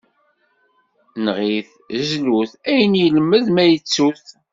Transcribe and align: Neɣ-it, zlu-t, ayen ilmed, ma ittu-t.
Neɣ-it, 1.23 1.69
zlu-t, 2.09 2.51
ayen 2.69 2.93
ilmed, 3.07 3.45
ma 3.51 3.63
ittu-t. 3.75 4.25